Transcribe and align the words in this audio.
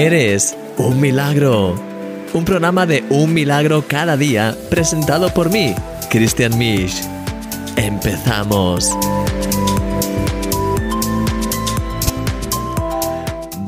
Eres 0.00 0.56
un 0.78 0.98
milagro. 0.98 1.74
Un 2.32 2.46
programa 2.46 2.86
de 2.86 3.04
un 3.10 3.34
milagro 3.34 3.84
cada 3.86 4.16
día 4.16 4.56
presentado 4.70 5.28
por 5.34 5.52
mí, 5.52 5.74
Christian 6.08 6.56
Misch. 6.56 7.02
Empezamos. 7.76 8.96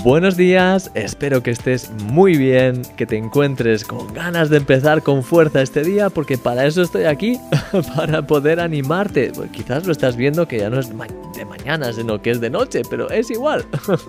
Buenos 0.03 0.39
días, 0.39 0.91
espero 0.95 1.43
que 1.43 1.51
estés 1.51 1.91
muy 2.07 2.39
bien, 2.39 2.81
que 2.97 3.05
te 3.05 3.19
encuentres 3.19 3.85
con 3.85 4.15
ganas 4.15 4.49
de 4.49 4.57
empezar 4.57 5.03
con 5.03 5.23
fuerza 5.23 5.61
este 5.61 5.85
día, 5.85 6.09
porque 6.09 6.39
para 6.39 6.65
eso 6.65 6.81
estoy 6.81 7.05
aquí, 7.05 7.39
para 7.95 8.27
poder 8.27 8.59
animarte. 8.59 9.33
Pues 9.35 9.51
quizás 9.51 9.85
lo 9.85 9.93
estás 9.93 10.17
viendo 10.17 10.49
que 10.49 10.61
ya 10.61 10.71
no 10.71 10.81
es 10.81 10.95
de 11.43 11.45
mañana, 11.45 11.93
sino 11.93 12.21
que 12.23 12.31
es 12.31 12.41
de 12.41 12.51
noche, 12.51 12.83
pero 12.89 13.11
es 13.11 13.31
igual. 13.31 13.65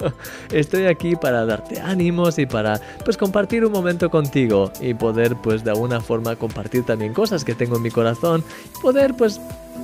estoy 0.51 0.85
aquí 0.85 1.15
para 1.15 1.45
darte 1.45 1.79
ánimos 1.79 2.37
y 2.39 2.45
para 2.45 2.79
pues 3.03 3.17
compartir 3.17 3.65
un 3.65 3.71
momento 3.71 4.09
contigo 4.09 4.71
y 4.81 4.93
poder 4.93 5.35
pues 5.41 5.63
de 5.63 5.71
alguna 5.71 5.99
forma 6.01 6.35
compartir 6.35 6.83
también 6.83 7.13
cosas 7.13 7.43
que 7.43 7.55
tengo 7.55 7.77
en 7.77 7.81
mi 7.81 7.91
corazón, 7.91 8.43
poder 8.81 9.15
pues 9.15 9.39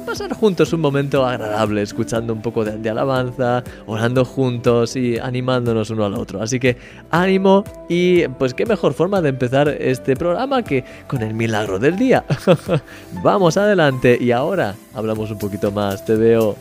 pasar 0.05 0.33
juntos 0.33 0.73
un 0.73 0.81
momento 0.81 1.25
agradable, 1.25 1.81
escuchando 1.81 2.33
un 2.33 2.41
poco 2.41 2.63
de, 2.65 2.89
alabanza, 2.89 3.63
orando 3.85 4.25
juntos 4.25 4.95
y 4.95 5.17
animándonos 5.19 5.89
uno 5.89 6.05
al 6.05 6.15
otro. 6.15 6.41
Así 6.41 6.59
que 6.59 6.77
ánimo 7.11 7.63
y 7.87 8.27
pues 8.27 8.53
qué 8.53 8.65
mejor 8.65 8.93
forma 8.93 9.21
de 9.21 9.29
empezar 9.29 9.69
este 9.69 10.15
programa 10.15 10.63
que 10.63 10.83
con 11.07 11.21
el 11.21 11.33
milagro 11.33 11.79
del 11.79 11.97
día. 11.97 12.23
Vamos 13.23 13.57
adelante 13.57 14.17
y 14.19 14.31
ahora 14.31 14.75
hablamos 14.93 15.31
un 15.31 15.37
poquito 15.37 15.71
más. 15.71 16.05
Te 16.05 16.15
veo. 16.15 16.55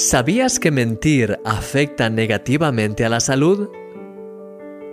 ¿Sabías 0.00 0.60
que 0.60 0.70
mentir 0.70 1.40
afecta 1.44 2.08
negativamente 2.08 3.04
a 3.04 3.08
la 3.08 3.18
salud? 3.18 3.68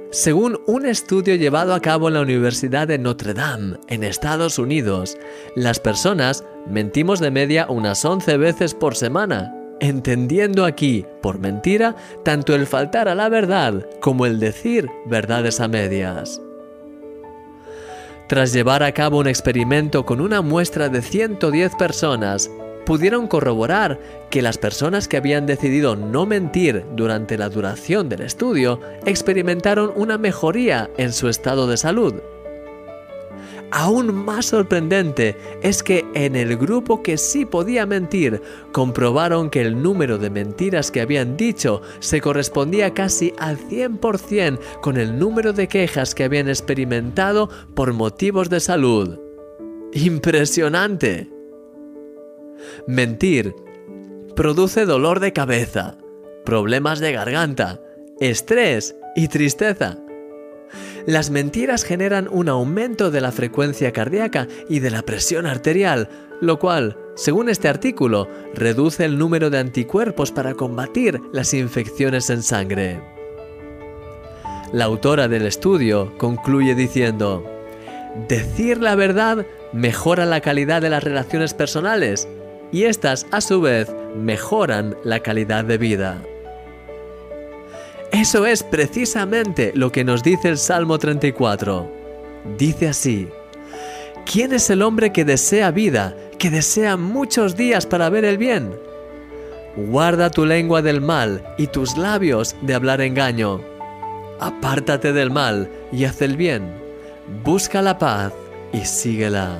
Según 0.10 0.60
un 0.66 0.88
estudio 0.88 1.36
llevado 1.36 1.76
a 1.76 1.80
cabo 1.80 2.08
en 2.08 2.16
la 2.16 2.22
Universidad 2.22 2.88
de 2.88 2.98
Notre 2.98 3.36
Dame, 3.36 3.78
en 3.88 4.04
Estados 4.04 4.58
Unidos, 4.58 5.16
las 5.56 5.80
personas 5.80 6.44
mentimos 6.68 7.20
de 7.20 7.30
media 7.30 7.68
unas 7.70 8.04
11 8.04 8.36
veces 8.38 8.74
por 8.74 8.96
semana, 8.96 9.54
entendiendo 9.80 10.66
aquí, 10.66 11.06
por 11.22 11.38
mentira, 11.38 11.96
tanto 12.24 12.56
el 12.56 12.66
faltar 12.66 13.08
a 13.08 13.14
la 13.14 13.30
verdad 13.30 13.88
como 14.02 14.26
el 14.26 14.40
decir 14.40 14.90
verdades 15.06 15.60
a 15.60 15.68
medias. 15.68 16.42
Tras 18.28 18.54
llevar 18.54 18.82
a 18.82 18.92
cabo 18.92 19.20
un 19.20 19.28
experimento 19.28 20.04
con 20.04 20.20
una 20.20 20.42
muestra 20.42 20.90
de 20.90 21.04
110 21.04 21.76
personas, 21.76 22.50
pudieron 22.86 23.28
corroborar 23.28 24.00
que 24.30 24.42
las 24.42 24.58
personas 24.58 25.08
que 25.08 25.18
habían 25.18 25.46
decidido 25.46 25.96
no 25.96 26.26
mentir 26.26 26.86
durante 26.96 27.38
la 27.38 27.50
duración 27.50 28.10
del 28.10 28.22
estudio 28.22 28.80
experimentaron 29.06 29.92
una 29.96 30.18
mejoría 30.18 30.90
en 30.98 31.12
su 31.12 31.28
estado 31.28 31.68
de 31.68 31.78
salud. 31.78 32.14
Aún 33.72 34.14
más 34.14 34.46
sorprendente 34.48 35.36
es 35.62 35.84
que 35.84 36.06
en 36.14 36.36
el 36.36 36.56
grupo 36.56 37.04
que 37.04 37.18
sí 37.18 37.46
podía 37.46 37.86
mentir, 37.86 38.42
comprobaron 38.72 39.50
que 39.50 39.62
el 39.62 39.82
número 39.82 40.18
de 40.18 40.30
mentiras 40.30 40.92
que 40.92 41.02
habían 41.02 41.36
dicho 41.36 41.82
se 42.00 42.22
correspondía 42.22 42.94
casi 42.94 43.34
al 43.38 43.58
100% 43.58 44.60
con 44.82 44.98
el 44.98 45.20
número 45.20 45.52
de 45.52 45.68
quejas 45.68 46.16
que 46.16 46.24
habían 46.24 46.48
experimentado 46.48 47.50
por 47.74 47.92
motivos 47.94 48.50
de 48.50 48.60
salud. 48.60 49.20
¡Impresionante! 49.94 51.35
Mentir 52.88 53.56
produce 54.36 54.86
dolor 54.86 55.20
de 55.20 55.34
cabeza, 55.34 55.98
problemas 56.44 57.00
de 57.00 57.12
garganta, 57.12 57.82
estrés 58.20 58.96
y 59.16 59.28
tristeza. 59.28 59.98
Las 61.06 61.30
mentiras 61.30 61.84
generan 61.84 62.28
un 62.30 62.50
aumento 62.50 63.12
de 63.12 63.22
la 63.22 63.32
frecuencia 63.32 63.92
cardíaca 63.92 64.48
y 64.68 64.80
de 64.80 64.90
la 64.90 65.04
presión 65.04 65.46
arterial, 65.46 66.10
lo 66.42 66.60
cual, 66.60 66.98
según 67.16 67.50
este 67.50 67.68
artículo, 67.68 68.28
reduce 68.54 69.06
el 69.06 69.18
número 69.18 69.50
de 69.50 69.60
anticuerpos 69.60 70.32
para 70.32 70.56
combatir 70.56 71.22
las 71.32 71.54
infecciones 71.54 72.30
en 72.30 72.42
sangre. 72.42 73.00
La 74.74 74.86
autora 74.86 75.28
del 75.28 75.46
estudio 75.46 76.18
concluye 76.18 76.76
diciendo, 76.76 77.46
Decir 78.28 78.82
la 78.82 78.96
verdad 78.96 79.46
mejora 79.74 80.26
la 80.26 80.42
calidad 80.42 80.82
de 80.82 80.90
las 80.90 81.04
relaciones 81.04 81.54
personales 81.54 82.28
y 82.72 82.84
estas 82.84 83.26
a 83.32 83.42
su 83.42 83.62
vez 83.62 83.92
mejoran 84.16 84.96
la 85.04 85.20
calidad 85.20 85.64
de 85.66 85.78
vida. 85.78 86.22
Eso 88.12 88.46
es 88.46 88.64
precisamente 88.64 89.72
lo 89.76 89.92
que 89.92 90.04
nos 90.04 90.24
dice 90.24 90.50
el 90.50 90.58
Salmo 90.58 90.98
34. 90.98 91.92
Dice 92.58 92.88
así, 92.88 93.28
¿quién 94.26 94.54
es 94.54 94.70
el 94.70 94.82
hombre 94.82 95.12
que 95.12 95.26
desea 95.26 95.72
vida, 95.72 96.16
que 96.40 96.50
desea 96.50 96.96
muchos 96.96 97.58
días 97.58 97.86
para 97.86 98.10
ver 98.10 98.24
el 98.24 98.38
bien? 98.38 98.74
Guarda 99.76 100.30
tu 100.30 100.46
lengua 100.46 100.82
del 100.82 101.02
mal 101.02 101.44
y 101.58 101.68
tus 101.68 101.98
labios 101.98 102.56
de 102.62 102.74
hablar 102.74 103.02
engaño. 103.02 103.60
Apártate 104.40 105.12
del 105.12 105.32
mal 105.32 105.70
y 105.92 106.06
haz 106.06 106.22
el 106.22 106.38
bien. 106.38 106.74
Busca 107.44 107.82
la 107.82 107.98
paz 107.98 108.32
y 108.72 108.86
síguela. 108.86 109.60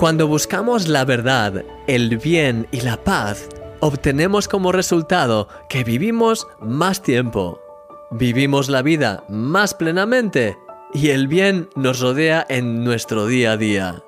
Cuando 0.00 0.26
buscamos 0.26 0.88
la 0.88 1.04
verdad, 1.04 1.62
el 1.86 2.16
bien 2.16 2.66
y 2.70 2.80
la 2.80 3.04
paz, 3.04 3.46
obtenemos 3.80 4.48
como 4.48 4.72
resultado 4.72 5.46
que 5.68 5.84
vivimos 5.84 6.48
más 6.58 7.02
tiempo, 7.02 7.60
vivimos 8.10 8.70
la 8.70 8.80
vida 8.80 9.24
más 9.28 9.74
plenamente 9.74 10.56
y 10.94 11.10
el 11.10 11.28
bien 11.28 11.68
nos 11.76 12.00
rodea 12.00 12.46
en 12.48 12.82
nuestro 12.82 13.26
día 13.26 13.52
a 13.52 13.56
día. 13.58 14.02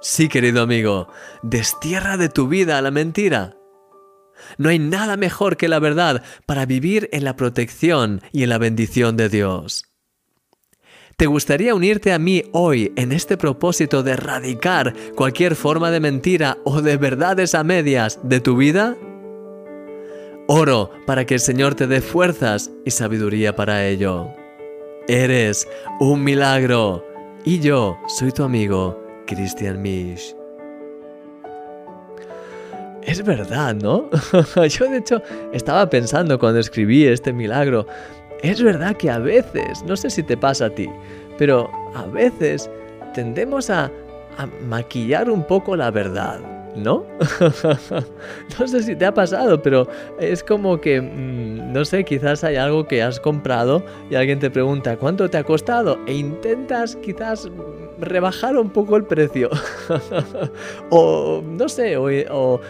Sí, 0.00 0.30
querido 0.30 0.62
amigo, 0.62 1.08
destierra 1.42 2.16
de 2.16 2.30
tu 2.30 2.48
vida 2.48 2.80
la 2.80 2.90
mentira. 2.90 3.58
No 4.56 4.70
hay 4.70 4.78
nada 4.78 5.18
mejor 5.18 5.58
que 5.58 5.68
la 5.68 5.80
verdad 5.80 6.22
para 6.46 6.64
vivir 6.64 7.10
en 7.12 7.24
la 7.24 7.36
protección 7.36 8.22
y 8.32 8.44
en 8.44 8.48
la 8.48 8.56
bendición 8.56 9.18
de 9.18 9.28
Dios. 9.28 9.89
¿Te 11.20 11.26
gustaría 11.26 11.74
unirte 11.74 12.14
a 12.14 12.18
mí 12.18 12.44
hoy 12.52 12.94
en 12.96 13.12
este 13.12 13.36
propósito 13.36 14.02
de 14.02 14.12
erradicar 14.12 14.94
cualquier 15.14 15.54
forma 15.54 15.90
de 15.90 16.00
mentira 16.00 16.56
o 16.64 16.80
de 16.80 16.96
verdades 16.96 17.54
a 17.54 17.62
medias 17.62 18.18
de 18.22 18.40
tu 18.40 18.56
vida? 18.56 18.96
Oro 20.48 20.90
para 21.06 21.26
que 21.26 21.34
el 21.34 21.40
Señor 21.40 21.74
te 21.74 21.86
dé 21.86 22.00
fuerzas 22.00 22.70
y 22.86 22.90
sabiduría 22.90 23.54
para 23.54 23.86
ello. 23.86 24.30
Eres 25.08 25.68
un 26.00 26.24
milagro 26.24 27.04
y 27.44 27.60
yo 27.60 27.98
soy 28.06 28.32
tu 28.32 28.42
amigo, 28.42 28.98
Christian 29.26 29.82
Misch. 29.82 30.34
Es 33.02 33.22
verdad, 33.22 33.74
¿no? 33.74 34.08
yo 34.70 34.86
de 34.86 34.96
hecho 34.96 35.20
estaba 35.52 35.90
pensando 35.90 36.38
cuando 36.38 36.60
escribí 36.60 37.06
este 37.06 37.34
milagro, 37.34 37.86
es 38.42 38.62
verdad 38.62 38.96
que 38.96 39.10
a 39.10 39.18
veces, 39.18 39.82
no 39.84 39.96
sé 39.96 40.10
si 40.10 40.22
te 40.22 40.36
pasa 40.36 40.66
a 40.66 40.70
ti, 40.70 40.88
pero 41.38 41.70
a 41.94 42.06
veces 42.06 42.70
tendemos 43.14 43.70
a, 43.70 43.90
maquillar 44.66 45.28
un 45.28 45.44
poco 45.44 45.76
la 45.76 45.90
verdad. 45.90 46.40
¿no? 46.76 47.04
no 48.60 48.68
sé 48.68 48.82
si 48.84 48.94
te 48.94 49.04
ha 49.04 49.12
pasado, 49.12 49.60
pero 49.60 49.88
es 50.20 50.42
como 50.44 50.80
que, 50.80 51.00
mm, 51.00 51.72
no 51.72 51.84
sé, 51.84 52.04
quizás 52.04 52.44
hay 52.44 52.56
algo 52.56 52.86
que 52.86 53.02
has 53.02 53.18
comprado 53.18 53.84
y 54.08 54.14
alguien 54.14 54.38
te 54.38 54.50
pregunta 54.50 54.96
cuánto 54.96 55.28
te 55.28 55.36
ha 55.36 55.44
costado 55.44 55.98
e 56.06 56.14
intentas 56.14 56.94
quizás 56.96 57.50
rebajar 57.98 58.56
un 58.56 58.70
poco 58.70 58.96
el 58.96 59.04
precio. 59.04 59.50
o, 60.90 61.42
no 61.44 61.68
sé, 61.68 61.96
o 61.96 62.60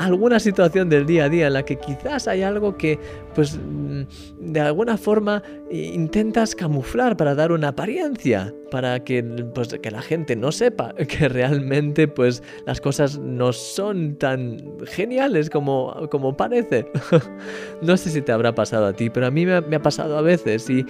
alguna 0.00 0.40
situación 0.40 0.88
del 0.88 1.06
día 1.06 1.24
a 1.24 1.28
día 1.28 1.46
en 1.48 1.52
la 1.52 1.64
que 1.64 1.76
quizás 1.76 2.26
hay 2.26 2.42
algo 2.42 2.76
que, 2.76 2.98
pues, 3.34 3.58
mm, 3.58 4.02
de 4.40 4.60
alguna 4.60 4.96
forma 4.96 5.42
intentas 5.70 6.54
camuflar 6.54 7.16
para 7.16 7.34
dar 7.34 7.52
una 7.52 7.68
apariencia, 7.68 8.54
para 8.70 9.04
que, 9.04 9.22
pues, 9.54 9.68
que 9.82 9.90
la 9.90 10.00
gente 10.00 10.36
no 10.36 10.52
sepa 10.52 10.94
que 11.08 11.28
realmente, 11.28 12.08
pues, 12.08 12.42
las 12.66 12.80
cosas 12.80 13.18
no 13.18 13.52
son 13.52 14.16
tan 14.16 14.58
geniales 14.86 15.50
como, 15.50 16.08
como 16.10 16.36
parece. 16.36 16.86
no 17.82 17.96
sé 17.96 18.10
si 18.10 18.22
te 18.22 18.32
habrá 18.32 18.54
pasado 18.54 18.86
a 18.86 18.92
ti, 18.94 19.10
pero 19.10 19.26
a 19.26 19.30
mí 19.30 19.44
me, 19.44 19.54
ha 19.56 19.82
pasado 19.82 20.16
a 20.16 20.22
veces 20.22 20.68
y, 20.70 20.86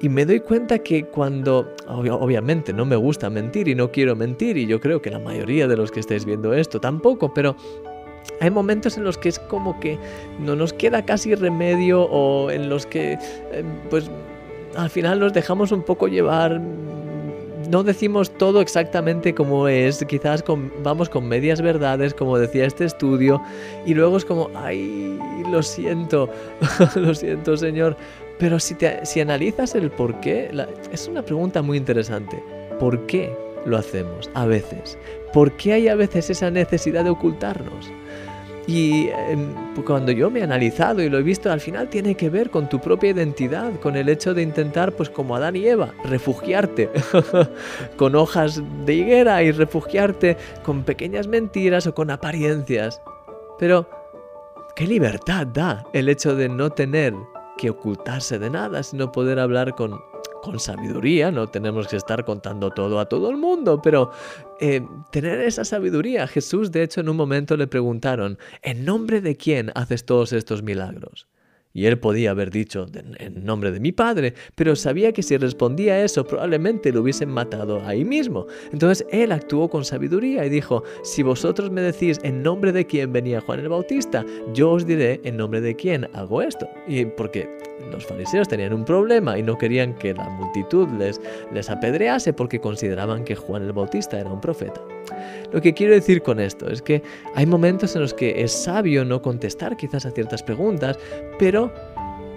y 0.00 0.08
me 0.08 0.24
doy 0.24 0.40
cuenta 0.40 0.78
que 0.78 1.04
cuando, 1.06 1.74
obviamente 1.88 2.72
no 2.72 2.84
me 2.84 2.96
gusta 2.96 3.28
mentir 3.28 3.66
y 3.66 3.74
no 3.74 3.90
quiero 3.90 4.14
mentir, 4.14 4.56
y 4.56 4.66
yo 4.66 4.80
creo 4.80 5.02
que 5.02 5.10
la 5.10 5.18
mayoría 5.18 5.66
de 5.66 5.76
los 5.76 5.90
que 5.90 6.00
estáis 6.00 6.24
viendo 6.24 6.54
esto 6.54 6.80
tampoco, 6.80 7.34
pero 7.34 7.56
hay 8.40 8.50
momentos 8.50 8.96
en 8.96 9.04
los 9.04 9.18
que 9.18 9.28
es 9.28 9.38
como 9.38 9.78
que 9.80 9.98
no 10.40 10.56
nos 10.56 10.72
queda 10.72 11.04
casi 11.04 11.34
remedio 11.34 12.02
o 12.02 12.50
en 12.50 12.68
los 12.68 12.86
que 12.86 13.12
eh, 13.12 13.64
pues 13.88 14.10
al 14.76 14.90
final 14.90 15.20
nos 15.20 15.32
dejamos 15.32 15.72
un 15.72 15.82
poco 15.82 16.08
llevar. 16.08 16.60
No 17.70 17.84
decimos 17.84 18.30
todo 18.36 18.60
exactamente 18.60 19.34
como 19.34 19.68
es, 19.68 20.04
quizás 20.06 20.44
vamos 20.82 21.08
con 21.08 21.28
medias 21.28 21.62
verdades, 21.62 22.12
como 22.12 22.36
decía 22.36 22.66
este 22.66 22.84
estudio, 22.84 23.40
y 23.86 23.94
luego 23.94 24.16
es 24.16 24.24
como, 24.24 24.50
ay, 24.54 25.18
lo 25.50 25.62
siento, 25.62 26.28
lo 26.96 27.14
siento 27.14 27.56
Señor, 27.56 27.96
pero 28.38 28.58
si, 28.58 28.74
te, 28.74 29.00
analizas 29.22 29.74
el 29.74 29.90
por 29.90 30.20
qué, 30.20 30.50
es 30.90 31.06
una 31.06 31.22
pregunta 31.22 31.62
muy 31.62 31.78
interesante, 31.78 32.42
¿por 32.78 33.06
qué 33.06 33.32
lo 33.66 33.76
hacemos 33.76 34.30
a 34.34 34.46
veces? 34.46 34.98
¿Por 35.32 35.52
qué 35.56 35.74
hay 35.74 35.88
a 35.88 35.94
veces 35.94 36.30
esa 36.30 36.50
necesidad 36.50 37.04
de 37.04 37.10
ocultarnos? 37.10 37.90
Y 38.66 39.08
em, 39.08 39.52
cuando 39.84 40.12
yo 40.12 40.30
me 40.30 40.40
he 40.40 40.42
analizado 40.44 41.02
y 41.02 41.08
lo 41.08 41.18
he 41.18 41.22
visto, 41.22 41.50
al 41.50 41.60
final 41.60 41.88
tiene 41.88 42.14
que 42.14 42.30
ver 42.30 42.50
con 42.50 42.68
tu 42.68 42.80
propia 42.80 43.10
identidad, 43.10 43.72
con 43.80 43.96
el 43.96 44.08
hecho 44.08 44.34
de 44.34 44.42
intentar, 44.42 44.92
pues 44.92 45.10
como 45.10 45.34
Adán 45.34 45.56
y 45.56 45.66
Eva, 45.66 45.92
refugiarte 46.04 46.88
con 47.96 48.14
hojas 48.14 48.62
de 48.86 48.94
higuera 48.94 49.42
y 49.42 49.50
refugiarte 49.50 50.36
con 50.62 50.84
pequeñas 50.84 51.26
mentiras 51.26 51.86
o 51.88 51.94
con 51.94 52.10
apariencias. 52.10 53.02
Pero, 53.58 53.88
¿qué 54.76 54.86
libertad 54.86 55.46
da 55.48 55.84
el 55.92 56.08
hecho 56.08 56.36
de 56.36 56.48
no 56.48 56.70
tener 56.70 57.14
que 57.58 57.70
ocultarse 57.70 58.38
de 58.38 58.50
nada, 58.50 58.82
sino 58.84 59.10
poder 59.10 59.40
hablar 59.40 59.74
con 59.74 60.00
con 60.42 60.58
sabiduría, 60.58 61.30
no 61.30 61.46
tenemos 61.48 61.86
que 61.86 61.96
estar 61.96 62.24
contando 62.24 62.70
todo 62.70 62.98
a 62.98 63.06
todo 63.06 63.30
el 63.30 63.36
mundo, 63.36 63.80
pero 63.80 64.10
eh, 64.60 64.82
tener 65.10 65.40
esa 65.40 65.64
sabiduría. 65.64 66.26
Jesús, 66.26 66.72
de 66.72 66.82
hecho, 66.82 67.00
en 67.00 67.08
un 67.08 67.16
momento 67.16 67.56
le 67.56 67.68
preguntaron, 67.68 68.38
¿en 68.62 68.84
nombre 68.84 69.20
de 69.20 69.36
quién 69.36 69.70
haces 69.74 70.04
todos 70.04 70.32
estos 70.32 70.62
milagros? 70.62 71.28
Y 71.74 71.86
él 71.86 71.98
podía 71.98 72.32
haber 72.32 72.50
dicho 72.50 72.86
en 73.18 73.44
nombre 73.44 73.70
de 73.70 73.80
mi 73.80 73.92
padre, 73.92 74.34
pero 74.54 74.76
sabía 74.76 75.12
que 75.12 75.22
si 75.22 75.36
respondía 75.38 76.04
eso 76.04 76.24
probablemente 76.24 76.92
lo 76.92 77.00
hubiesen 77.00 77.30
matado 77.30 77.80
ahí 77.86 78.04
mismo. 78.04 78.46
Entonces 78.72 79.06
él 79.10 79.32
actuó 79.32 79.70
con 79.70 79.84
sabiduría 79.84 80.44
y 80.44 80.50
dijo, 80.50 80.82
si 81.02 81.22
vosotros 81.22 81.70
me 81.70 81.80
decís 81.80 82.18
en 82.24 82.42
nombre 82.42 82.72
de 82.72 82.86
quién 82.86 83.12
venía 83.12 83.40
Juan 83.40 83.60
el 83.60 83.70
Bautista, 83.70 84.24
yo 84.52 84.72
os 84.72 84.84
diré 84.84 85.20
en 85.24 85.38
nombre 85.38 85.62
de 85.62 85.74
quién 85.74 86.10
hago 86.12 86.42
esto. 86.42 86.68
Y 86.86 87.06
porque 87.06 87.48
los 87.90 88.06
fariseos 88.06 88.48
tenían 88.48 88.72
un 88.72 88.84
problema 88.84 89.38
y 89.38 89.42
no 89.42 89.58
querían 89.58 89.94
que 89.94 90.14
la 90.14 90.28
multitud 90.28 90.88
les, 90.98 91.20
les 91.52 91.68
apedrease 91.70 92.32
porque 92.32 92.60
consideraban 92.60 93.24
que 93.24 93.34
Juan 93.34 93.62
el 93.62 93.72
Bautista 93.72 94.18
era 94.18 94.30
un 94.30 94.40
profeta. 94.40 94.80
Lo 95.52 95.60
que 95.60 95.74
quiero 95.74 95.94
decir 95.94 96.22
con 96.22 96.40
esto 96.40 96.70
es 96.70 96.80
que 96.80 97.02
hay 97.34 97.46
momentos 97.46 97.94
en 97.94 98.02
los 98.02 98.14
que 98.14 98.42
es 98.42 98.52
sabio 98.52 99.04
no 99.04 99.20
contestar 99.20 99.76
quizás 99.76 100.06
a 100.06 100.10
ciertas 100.10 100.42
preguntas, 100.42 100.98
pero 101.38 101.72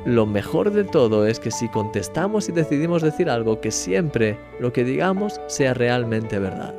lo 0.05 0.25
mejor 0.25 0.71
de 0.71 0.83
todo 0.83 1.25
es 1.25 1.39
que 1.39 1.51
si 1.51 1.67
contestamos 1.69 2.47
y 2.47 2.51
decidimos 2.51 3.01
decir 3.01 3.29
algo, 3.29 3.59
que 3.59 3.71
siempre 3.71 4.37
lo 4.59 4.71
que 4.71 4.83
digamos 4.83 5.41
sea 5.47 5.73
realmente 5.73 6.37
verdad. 6.37 6.75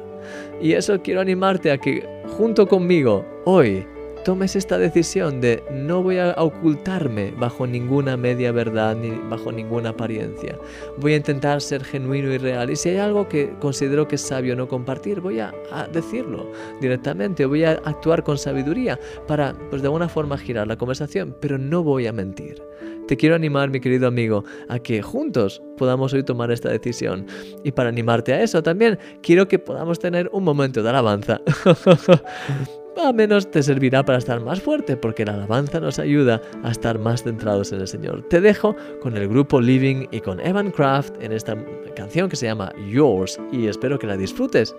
Y 0.60 0.72
eso 0.72 1.00
quiero 1.02 1.20
animarte 1.20 1.70
a 1.70 1.78
que 1.78 2.06
junto 2.36 2.66
conmigo 2.66 3.24
hoy 3.44 3.86
tomes 4.26 4.56
esta 4.56 4.76
decisión 4.76 5.40
de 5.40 5.62
no 5.70 6.02
voy 6.02 6.18
a 6.18 6.34
ocultarme 6.36 7.30
bajo 7.38 7.64
ninguna 7.64 8.16
media 8.16 8.50
verdad 8.50 8.96
ni 8.96 9.10
bajo 9.30 9.52
ninguna 9.52 9.90
apariencia. 9.90 10.58
Voy 10.98 11.12
a 11.12 11.18
intentar 11.18 11.60
ser 11.60 11.84
genuino 11.84 12.32
y 12.32 12.38
real. 12.38 12.68
Y 12.68 12.74
si 12.74 12.88
hay 12.88 12.96
algo 12.96 13.28
que 13.28 13.54
considero 13.60 14.08
que 14.08 14.16
es 14.16 14.20
sabio 14.20 14.56
no 14.56 14.66
compartir, 14.66 15.20
voy 15.20 15.38
a, 15.38 15.54
decirlo 15.92 16.50
directamente. 16.80 17.46
Voy 17.46 17.62
a 17.62 17.74
actuar 17.84 18.24
con 18.24 18.36
sabiduría 18.36 18.98
para, 19.28 19.54
pues 19.70 19.80
de 19.80 19.86
alguna 19.86 20.08
forma, 20.08 20.36
girar 20.36 20.66
la 20.66 20.76
conversación, 20.76 21.36
pero 21.40 21.56
no 21.56 21.84
voy 21.84 22.08
a 22.08 22.12
mentir. 22.12 22.60
Te 23.06 23.16
quiero 23.16 23.36
animar, 23.36 23.70
mi 23.70 23.78
querido 23.78 24.08
amigo, 24.08 24.42
a 24.68 24.80
que 24.80 25.02
juntos 25.02 25.62
podamos 25.78 26.12
hoy 26.12 26.24
tomar 26.24 26.50
esta 26.50 26.68
decisión. 26.68 27.26
Y 27.62 27.70
para 27.70 27.90
animarte 27.90 28.32
a 28.32 28.42
eso 28.42 28.60
también, 28.60 28.98
quiero 29.22 29.46
que 29.46 29.60
podamos 29.60 30.00
tener 30.00 30.28
un 30.32 30.42
momento 30.42 30.82
de 30.82 30.88
alabanza. 30.88 31.40
a 33.04 33.12
menos 33.12 33.50
te 33.50 33.62
servirá 33.62 34.04
para 34.04 34.18
estar 34.18 34.40
más 34.40 34.60
fuerte, 34.60 34.96
porque 34.96 35.24
la 35.24 35.34
alabanza 35.34 35.80
nos 35.80 35.98
ayuda 35.98 36.40
a 36.62 36.70
estar 36.70 36.98
más 36.98 37.22
centrados 37.22 37.72
en 37.72 37.80
el 37.80 37.88
Señor. 37.88 38.22
Te 38.28 38.40
dejo 38.40 38.74
con 39.00 39.16
el 39.16 39.28
grupo 39.28 39.60
Living 39.60 40.06
y 40.10 40.20
con 40.20 40.40
Evan 40.40 40.70
Craft 40.70 41.22
en 41.22 41.32
esta 41.32 41.56
canción 41.94 42.28
que 42.28 42.36
se 42.36 42.46
llama 42.46 42.72
Yours 42.90 43.38
y 43.52 43.66
espero 43.66 43.98
que 43.98 44.06
la 44.06 44.16
disfrutes. 44.16 44.74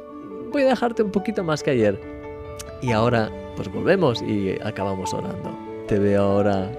Voy 0.52 0.64
a 0.64 0.70
dejarte 0.70 1.04
un 1.04 1.12
poquito 1.12 1.44
más 1.44 1.62
que 1.62 1.72
ayer. 1.72 2.00
Y 2.82 2.92
ahora, 2.92 3.32
pues 3.56 3.72
volvemos 3.72 4.22
y 4.22 4.56
acabamos 4.64 5.14
orando. 5.14 5.58
Te 5.88 6.00
veo 6.00 6.22
ahora 6.22 6.72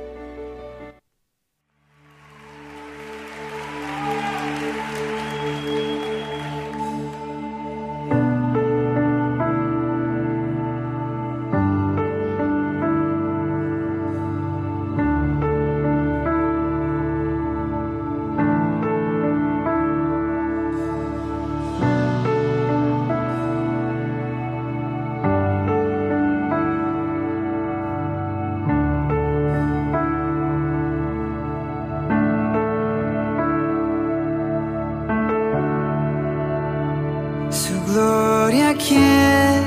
quien 38.78 39.62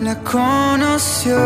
la 0.00 0.14
conoció. 0.22 1.38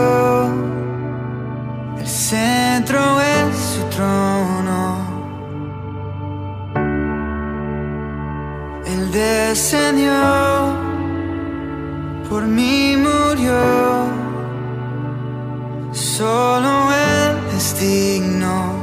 El 1.98 2.06
centro 2.06 3.20
es 3.20 3.56
su 3.56 3.82
trono. 3.96 5.10
Él 8.86 9.12
descendió, 9.12 10.12
por 12.28 12.42
mí 12.46 12.96
murió. 12.96 14.10
Solo 15.92 16.92
Él 16.92 17.56
es 17.56 17.78
digno. 17.78 18.79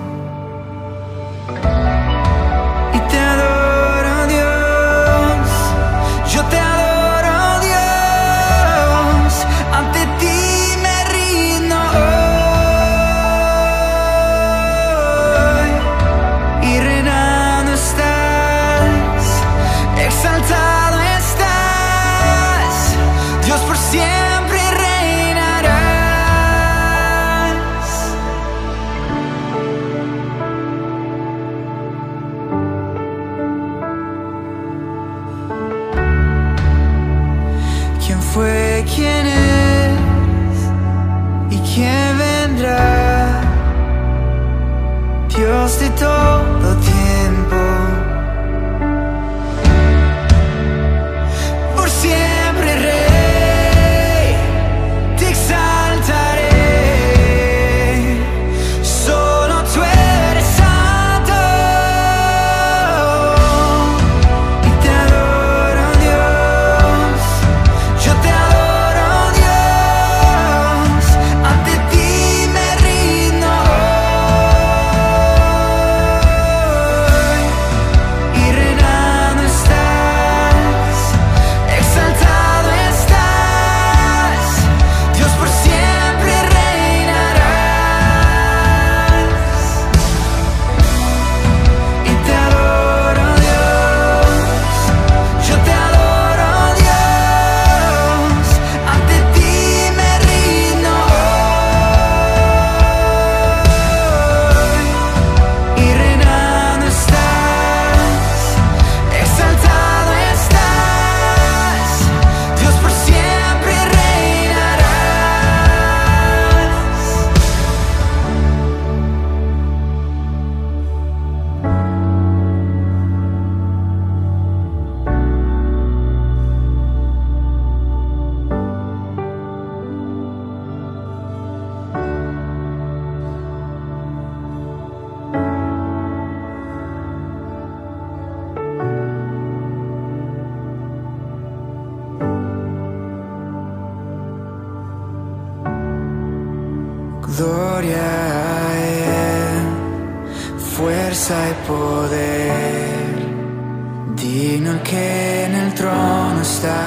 Digno 154.28 154.72
el 154.72 154.82
que 154.82 155.46
en 155.46 155.56
el 155.56 155.74
trono 155.74 156.42
está, 156.42 156.82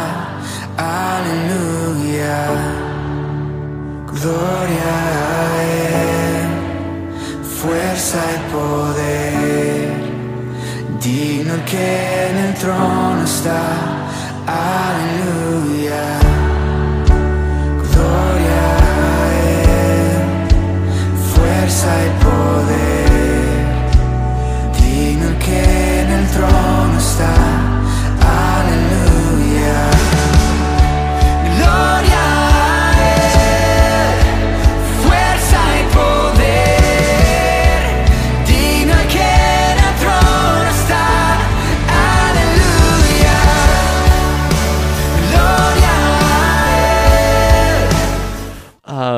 aleluya. 0.76 2.38
Gloria 4.12 4.92
a 5.38 5.62
Él, 5.88 6.48
fuerza 7.58 8.18
y 8.36 8.38
poder. 8.52 9.88
Digno 11.02 11.54
el 11.54 11.64
que 11.64 12.28
en 12.28 12.36
el 12.46 12.54
trono 12.56 13.24
está, 13.24 13.62
aleluya. 14.46 16.04
Gloria 17.90 18.62
a 18.76 19.28
Él, 19.62 20.20
fuerza 21.32 21.90
y 22.06 22.10
poder. 22.22 22.89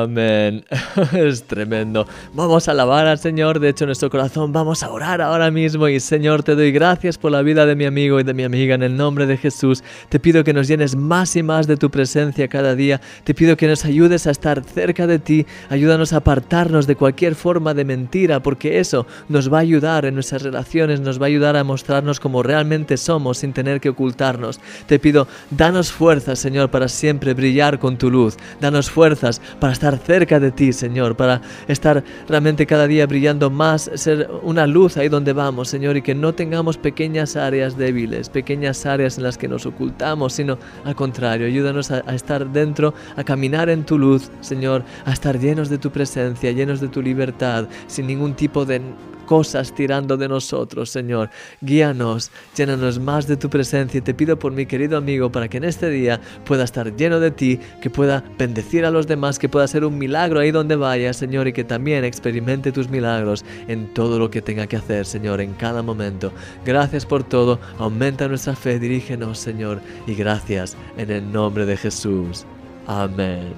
Amén. 0.03 0.65
Es 1.13 1.43
tremendo. 1.43 2.07
Vamos 2.33 2.67
a 2.67 2.71
alabar 2.71 3.07
al 3.07 3.19
Señor. 3.19 3.59
De 3.59 3.69
hecho, 3.69 3.85
nuestro 3.85 4.09
corazón 4.09 4.51
vamos 4.51 4.83
a 4.83 4.91
orar 4.91 5.21
ahora 5.21 5.51
mismo. 5.51 5.87
Y 5.87 5.99
Señor, 5.99 6.43
te 6.43 6.55
doy 6.55 6.71
gracias 6.71 7.17
por 7.17 7.31
la 7.31 7.41
vida 7.41 7.65
de 7.65 7.75
mi 7.75 7.85
amigo 7.85 8.19
y 8.19 8.23
de 8.23 8.33
mi 8.33 8.43
amiga. 8.43 8.75
En 8.75 8.83
el 8.83 8.95
nombre 8.95 9.25
de 9.25 9.37
Jesús, 9.37 9.83
te 10.09 10.19
pido 10.19 10.43
que 10.43 10.53
nos 10.53 10.67
llenes 10.67 10.95
más 10.95 11.35
y 11.35 11.43
más 11.43 11.67
de 11.67 11.77
tu 11.77 11.89
presencia 11.89 12.47
cada 12.47 12.75
día. 12.75 13.01
Te 13.23 13.33
pido 13.33 13.57
que 13.57 13.67
nos 13.67 13.85
ayudes 13.85 14.27
a 14.27 14.31
estar 14.31 14.63
cerca 14.63 15.07
de 15.07 15.19
ti. 15.19 15.45
Ayúdanos 15.69 16.13
a 16.13 16.17
apartarnos 16.17 16.87
de 16.87 16.95
cualquier 16.95 17.35
forma 17.35 17.73
de 17.73 17.85
mentira, 17.85 18.41
porque 18.41 18.79
eso 18.79 19.05
nos 19.29 19.51
va 19.51 19.57
a 19.57 19.61
ayudar 19.61 20.05
en 20.05 20.13
nuestras 20.15 20.41
relaciones, 20.41 20.99
nos 20.99 21.19
va 21.19 21.25
a 21.25 21.27
ayudar 21.27 21.55
a 21.55 21.63
mostrarnos 21.63 22.19
como 22.19 22.43
realmente 22.43 22.97
somos 22.97 23.39
sin 23.39 23.53
tener 23.53 23.79
que 23.79 23.89
ocultarnos. 23.89 24.59
Te 24.87 24.99
pido, 24.99 25.27
danos 25.49 25.91
fuerzas, 25.91 26.39
Señor, 26.39 26.69
para 26.69 26.87
siempre 26.87 27.33
brillar 27.33 27.79
con 27.79 27.97
tu 27.97 28.09
luz. 28.09 28.37
Danos 28.59 28.89
fuerzas 28.89 29.41
para 29.59 29.73
estar 29.73 29.92
cerca 29.97 30.39
de 30.39 30.51
ti, 30.51 30.73
Señor, 30.73 31.15
para 31.15 31.41
estar 31.67 32.03
realmente 32.27 32.65
cada 32.65 32.87
día 32.87 33.05
brillando 33.05 33.49
más, 33.49 33.89
ser 33.95 34.29
una 34.41 34.67
luz 34.67 34.97
ahí 34.97 35.09
donde 35.09 35.33
vamos, 35.33 35.69
Señor, 35.69 35.97
y 35.97 36.01
que 36.01 36.15
no 36.15 36.33
tengamos 36.33 36.77
pequeñas 36.77 37.35
áreas 37.35 37.77
débiles, 37.77 38.29
pequeñas 38.29 38.85
áreas 38.85 39.17
en 39.17 39.23
las 39.23 39.37
que 39.37 39.47
nos 39.47 39.65
ocultamos, 39.65 40.33
sino 40.33 40.57
al 40.83 40.95
contrario, 40.95 41.47
ayúdanos 41.47 41.91
a, 41.91 41.99
estar 42.13 42.47
dentro, 42.51 42.93
a 43.15 43.23
caminar 43.23 43.69
en 43.69 43.83
tu 43.83 43.97
luz, 43.97 44.29
Señor, 44.41 44.83
a 45.05 45.13
estar 45.13 45.39
llenos 45.39 45.69
de 45.69 45.77
tu 45.77 45.91
presencia, 45.91 46.51
llenos 46.51 46.79
de 46.79 46.87
tu 46.87 47.01
libertad, 47.01 47.67
sin 47.87 48.07
ningún 48.07 48.33
tipo 48.33 48.65
de 48.65 48.81
cosas 49.25 49.73
tirando 49.73 50.17
de 50.17 50.27
nosotros, 50.27 50.89
Señor. 50.89 51.29
Guíanos, 51.61 52.31
llénanos 52.55 52.99
más 52.99 53.27
de 53.27 53.37
tu 53.37 53.49
presencia 53.49 53.97
y 53.97 54.01
te 54.01 54.13
pido 54.13 54.37
por 54.37 54.51
mi 54.51 54.65
querido 54.65 54.97
amigo 54.97 55.31
para 55.31 55.47
que 55.47 55.57
en 55.57 55.63
este 55.63 55.89
día 55.89 56.19
pueda 56.45 56.63
estar 56.63 56.95
lleno 56.95 57.19
de 57.19 57.31
ti, 57.31 57.59
que 57.81 57.89
pueda 57.89 58.23
bendecir 58.37 58.85
a 58.85 58.91
los 58.91 59.07
demás, 59.07 59.39
que 59.39 59.49
pueda 59.49 59.67
ser 59.67 59.85
un 59.85 59.97
milagro 59.97 60.39
ahí 60.39 60.51
donde 60.51 60.75
vaya, 60.75 61.13
Señor, 61.13 61.47
y 61.47 61.53
que 61.53 61.63
también 61.63 62.03
experimente 62.03 62.71
tus 62.71 62.89
milagros 62.89 63.45
en 63.67 63.93
todo 63.93 64.19
lo 64.19 64.29
que 64.29 64.41
tenga 64.41 64.67
que 64.67 64.77
hacer, 64.77 65.05
Señor, 65.05 65.41
en 65.41 65.53
cada 65.53 65.81
momento. 65.81 66.31
Gracias 66.65 67.05
por 67.05 67.23
todo, 67.23 67.59
aumenta 67.79 68.27
nuestra 68.27 68.55
fe, 68.55 68.79
dirígenos, 68.79 69.39
Señor, 69.39 69.81
y 70.07 70.15
gracias 70.15 70.77
en 70.97 71.11
el 71.11 71.31
nombre 71.31 71.65
de 71.65 71.77
Jesús. 71.77 72.45
Amén. 72.87 73.53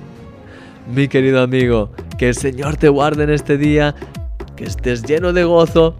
Mi 0.94 1.08
querido 1.08 1.42
amigo, 1.42 1.90
que 2.18 2.30
el 2.30 2.36
Señor 2.36 2.78
te 2.78 2.90
guarde 2.90 3.24
en 3.24 3.32
este 3.32 3.58
día, 3.58 3.96
que 4.56 4.66
estés 4.66 5.04
lleno 5.04 5.34
de 5.34 5.44
gozo 5.44 5.96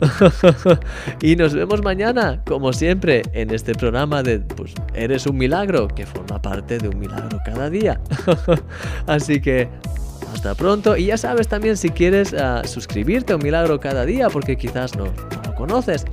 y 1.22 1.36
nos 1.36 1.54
vemos 1.54 1.82
mañana, 1.82 2.42
como 2.46 2.74
siempre, 2.74 3.22
en 3.34 3.54
este 3.54 3.74
programa 3.74 4.24
de 4.24 4.40
pues 4.40 4.74
eres 4.94 5.26
un 5.26 5.38
milagro, 5.38 5.88
que 5.88 6.06
forma 6.06 6.42
parte 6.42 6.78
de 6.78 6.90
un 6.90 7.00
milagro 7.00 7.40
cada 7.46 7.70
día. 7.70 8.00
Así 9.08 9.42
que 9.42 9.70
hasta 10.34 10.56
pronto 10.56 10.98
y 10.98 11.06
ya 11.06 11.18
sabes 11.18 11.48
también 11.48 11.78
si 11.78 11.90
quieres 11.90 12.34
ah, 12.34 12.64
suscribirte 12.66 13.34
a 13.34 13.36
un 13.38 13.44
milagro 13.44 13.80
cada 13.80 14.06
día 14.06 14.30
porque 14.30 14.58
quizás 14.58 14.96
no, 14.96 15.06
no 15.06 15.42
lo 15.46 15.56
conoces. 15.56 16.06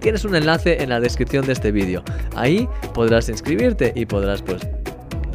Tienes 0.00 0.24
un 0.24 0.34
enlace 0.34 0.82
en 0.82 0.88
la 0.88 0.98
descripción 0.98 1.46
de 1.46 1.52
este 1.52 1.70
vídeo. 1.70 2.02
Ahí 2.34 2.68
podrás 2.92 3.28
inscribirte 3.28 3.92
y 3.94 4.04
podrás 4.04 4.42
pues 4.42 4.66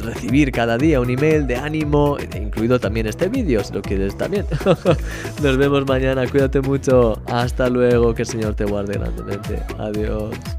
recibir 0.08 0.52
cada 0.52 0.78
día 0.78 1.00
un 1.00 1.10
email 1.10 1.46
de 1.46 1.56
ánimo, 1.56 2.16
incluido 2.34 2.78
también 2.78 3.06
este 3.06 3.28
vídeo, 3.28 3.62
si 3.62 3.72
lo 3.72 3.82
quieres 3.82 4.16
también. 4.16 4.46
Nos 5.42 5.56
vemos 5.56 5.86
mañana, 5.86 6.26
cuídate 6.26 6.60
mucho, 6.60 7.20
hasta 7.26 7.68
luego, 7.68 8.14
que 8.14 8.22
el 8.22 8.28
Señor 8.28 8.54
te 8.54 8.64
guarde 8.64 8.94
grandemente. 8.94 9.62
Adiós. 9.78 10.57